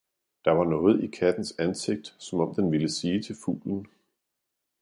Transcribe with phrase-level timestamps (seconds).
[0.45, 3.87] Der var noget i kattens ansigt, som om den ville sige til fuglen.